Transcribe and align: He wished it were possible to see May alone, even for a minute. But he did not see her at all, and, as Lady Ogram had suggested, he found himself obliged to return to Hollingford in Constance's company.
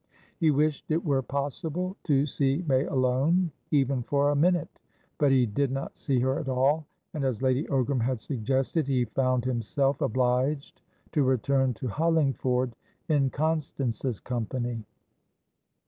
He 0.39 0.49
wished 0.49 0.89
it 0.89 1.05
were 1.05 1.21
possible 1.21 1.95
to 2.05 2.25
see 2.25 2.65
May 2.67 2.85
alone, 2.85 3.51
even 3.69 4.01
for 4.01 4.31
a 4.31 4.35
minute. 4.35 4.79
But 5.19 5.29
he 5.29 5.45
did 5.45 5.71
not 5.71 5.95
see 5.95 6.19
her 6.21 6.39
at 6.39 6.49
all, 6.49 6.87
and, 7.13 7.23
as 7.23 7.43
Lady 7.43 7.65
Ogram 7.65 8.01
had 8.01 8.19
suggested, 8.19 8.87
he 8.87 9.05
found 9.05 9.45
himself 9.45 10.01
obliged 10.01 10.81
to 11.11 11.21
return 11.21 11.75
to 11.75 11.87
Hollingford 11.87 12.73
in 13.09 13.29
Constance's 13.29 14.19
company. 14.19 14.83